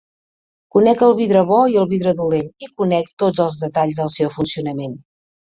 [0.77, 4.35] Conec el vidre bo i el vidre dolent, i conec tots els detalls del seu
[4.41, 4.99] funcionament.